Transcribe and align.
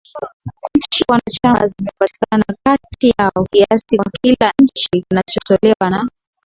Nchi 0.77 1.05
wanachama 1.09 1.67
zimepatana 1.67 2.45
kati 2.63 3.13
yao 3.17 3.45
kiasi 3.51 3.97
kwa 3.97 4.11
kila 4.21 4.51
nchi 4.61 4.89
kinachotolewa 5.09 5.89
na 5.89 6.09